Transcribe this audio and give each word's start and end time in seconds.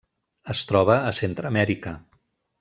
Es 0.53 0.63
troba 0.71 0.95
a 1.11 1.13
Centreamèrica. 1.19 1.95